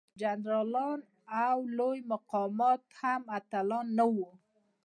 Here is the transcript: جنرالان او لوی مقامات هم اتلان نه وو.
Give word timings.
جنرالان 0.21 0.99
او 1.47 1.57
لوی 1.77 1.99
مقامات 2.11 2.81
هم 2.99 3.21
اتلان 3.37 3.85
نه 3.97 4.05
وو. 4.13 4.27